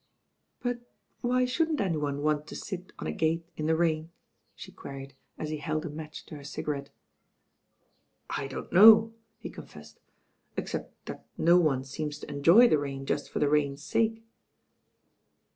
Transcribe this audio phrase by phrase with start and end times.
[0.63, 0.79] "But
[1.21, 4.09] why shouldn't any one want to sit on a gate in the rain?"
[4.57, 6.89] shequeried as he held a match to her ciga rette.
[8.27, 9.99] "I don't know," he confessed,
[10.57, 14.23] "except that no one seems to enjoy the rain just for the rain's sake."